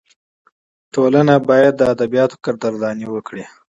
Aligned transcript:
ټولنه 0.93 1.33
باید 1.49 1.73
د 1.77 1.81
ادیبانو 1.93 2.41
قدرداني 2.45 3.07
وکړي. 3.09 3.43